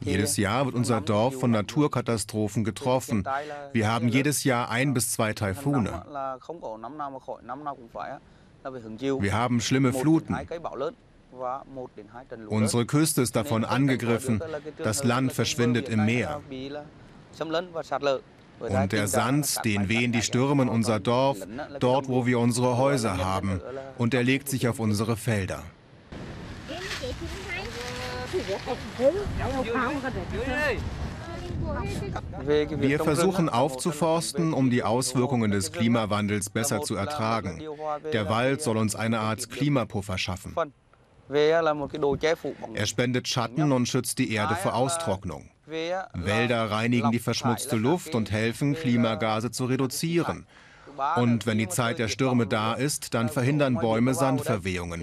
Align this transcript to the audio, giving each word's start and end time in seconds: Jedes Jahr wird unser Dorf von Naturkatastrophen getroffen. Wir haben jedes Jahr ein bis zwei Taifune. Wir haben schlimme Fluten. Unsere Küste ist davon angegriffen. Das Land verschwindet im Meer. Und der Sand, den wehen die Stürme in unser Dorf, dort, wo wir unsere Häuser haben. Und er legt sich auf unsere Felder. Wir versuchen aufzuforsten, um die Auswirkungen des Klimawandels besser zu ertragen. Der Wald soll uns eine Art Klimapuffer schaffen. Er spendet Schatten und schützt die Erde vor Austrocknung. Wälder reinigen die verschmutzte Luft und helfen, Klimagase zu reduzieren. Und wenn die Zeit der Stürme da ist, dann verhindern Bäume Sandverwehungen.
Jedes 0.00 0.36
Jahr 0.36 0.66
wird 0.66 0.74
unser 0.74 1.00
Dorf 1.00 1.40
von 1.40 1.50
Naturkatastrophen 1.50 2.64
getroffen. 2.64 3.26
Wir 3.72 3.90
haben 3.90 4.08
jedes 4.08 4.44
Jahr 4.44 4.68
ein 4.70 4.94
bis 4.94 5.12
zwei 5.12 5.32
Taifune. 5.32 6.02
Wir 9.20 9.34
haben 9.34 9.60
schlimme 9.60 9.92
Fluten. 9.92 10.36
Unsere 12.48 12.86
Küste 12.86 13.22
ist 13.22 13.36
davon 13.36 13.64
angegriffen. 13.64 14.42
Das 14.78 15.04
Land 15.04 15.32
verschwindet 15.32 15.88
im 15.88 16.04
Meer. 16.04 16.40
Und 18.60 18.92
der 18.92 19.08
Sand, 19.08 19.64
den 19.64 19.88
wehen 19.88 20.12
die 20.12 20.22
Stürme 20.22 20.64
in 20.64 20.68
unser 20.68 21.00
Dorf, 21.00 21.38
dort, 21.80 22.08
wo 22.08 22.26
wir 22.26 22.38
unsere 22.38 22.76
Häuser 22.76 23.18
haben. 23.18 23.60
Und 23.98 24.14
er 24.14 24.22
legt 24.22 24.48
sich 24.48 24.68
auf 24.68 24.78
unsere 24.78 25.16
Felder. 25.16 25.62
Wir 32.80 32.98
versuchen 32.98 33.48
aufzuforsten, 33.48 34.52
um 34.52 34.70
die 34.70 34.82
Auswirkungen 34.82 35.50
des 35.50 35.72
Klimawandels 35.72 36.50
besser 36.50 36.82
zu 36.82 36.94
ertragen. 36.94 37.62
Der 38.12 38.28
Wald 38.28 38.62
soll 38.62 38.76
uns 38.76 38.94
eine 38.94 39.20
Art 39.20 39.50
Klimapuffer 39.50 40.18
schaffen. 40.18 40.54
Er 41.28 42.86
spendet 42.86 43.28
Schatten 43.28 43.72
und 43.72 43.86
schützt 43.88 44.18
die 44.18 44.32
Erde 44.32 44.54
vor 44.54 44.74
Austrocknung. 44.74 45.50
Wälder 45.66 46.70
reinigen 46.70 47.10
die 47.10 47.18
verschmutzte 47.18 47.76
Luft 47.76 48.14
und 48.14 48.30
helfen, 48.30 48.74
Klimagase 48.74 49.50
zu 49.50 49.64
reduzieren. 49.64 50.46
Und 51.16 51.46
wenn 51.46 51.58
die 51.58 51.68
Zeit 51.68 51.98
der 51.98 52.08
Stürme 52.08 52.46
da 52.46 52.74
ist, 52.74 53.14
dann 53.14 53.28
verhindern 53.28 53.74
Bäume 53.74 54.14
Sandverwehungen. 54.14 55.02